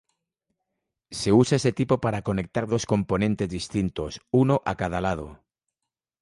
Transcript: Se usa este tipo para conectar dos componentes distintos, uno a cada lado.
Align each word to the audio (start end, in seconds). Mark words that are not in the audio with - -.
Se 1.19 1.31
usa 1.31 1.57
este 1.57 1.73
tipo 1.73 2.01
para 2.01 2.23
conectar 2.23 2.65
dos 2.65 2.87
componentes 2.87 3.47
distintos, 3.49 4.19
uno 4.31 4.63
a 4.65 4.73
cada 4.75 4.99
lado. 4.99 5.43